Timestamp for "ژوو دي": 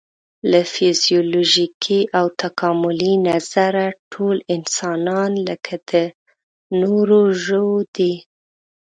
7.43-8.13